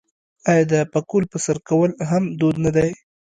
آیا 0.51 0.63
د 0.71 0.73
پکول 0.93 1.23
په 1.31 1.37
سر 1.45 1.57
کول 1.67 1.89
هم 2.09 2.23
دود 2.39 2.55
نه 2.65 2.71
دی؟ 2.75 2.89